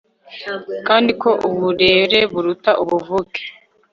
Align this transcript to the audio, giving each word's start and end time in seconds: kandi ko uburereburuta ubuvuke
kandi 0.87 1.11
ko 1.21 1.29
uburereburuta 1.49 2.71
ubuvuke 2.83 3.41